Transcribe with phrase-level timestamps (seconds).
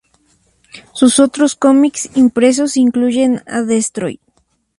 [0.93, 4.19] Sus otros cómics impresos incluyen a Destroy!!